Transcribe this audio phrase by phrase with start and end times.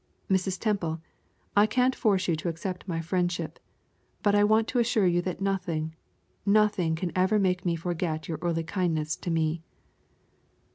[0.31, 0.57] Mrs.
[0.59, 0.99] Temple,
[1.55, 3.59] I can't force you to accept my friendship,
[4.23, 5.93] but I want to assure you that nothing
[6.43, 9.61] nothing can ever make me forget your early kindness to me."